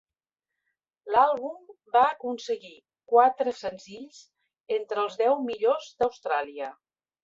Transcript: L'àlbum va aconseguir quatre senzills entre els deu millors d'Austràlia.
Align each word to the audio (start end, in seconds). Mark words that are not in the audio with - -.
L'àlbum 1.15 1.59
va 1.97 2.03
aconseguir 2.15 2.73
quatre 3.13 3.55
senzills 3.61 4.21
entre 4.81 5.05
els 5.07 5.23
deu 5.25 5.41
millors 5.49 5.97
d'Austràlia. 6.03 6.77